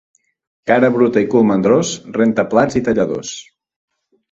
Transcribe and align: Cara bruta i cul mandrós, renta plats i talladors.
Cara 0.71 0.89
bruta 0.95 1.23
i 1.25 1.27
cul 1.35 1.45
mandrós, 1.51 1.93
renta 2.17 2.47
plats 2.57 2.81
i 2.83 2.85
talladors. 2.91 3.37